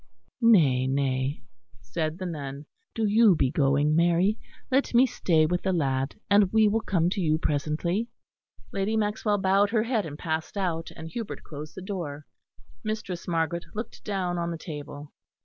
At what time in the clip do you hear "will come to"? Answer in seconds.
6.67-7.21